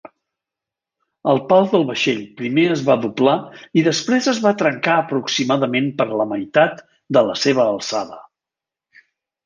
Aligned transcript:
El 1.33 1.41
pal 1.51 1.67
del 1.73 1.85
vaixell 1.89 2.23
primer 2.39 2.63
es 2.77 2.81
va 2.89 2.97
doblar 3.05 3.37
i 3.81 3.85
després 3.91 4.31
es 4.33 4.41
va 4.49 4.57
trencar 4.65 4.97
aproximadament 5.05 5.95
per 6.01 6.11
la 6.25 6.31
meitat 6.35 6.85
de 7.19 7.29
la 7.33 7.41
seva 7.47 7.73
alçada. 7.77 8.23